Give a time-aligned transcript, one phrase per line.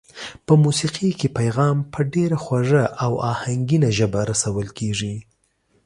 [0.45, 5.15] په موسېقۍ کې پیغام په ډېره خوږه او آهنګینه ژبه رسول کېږي.